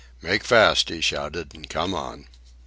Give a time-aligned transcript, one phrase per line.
[0.23, 1.53] "Make fast!" he shouted.
[1.53, 2.25] "And come on!"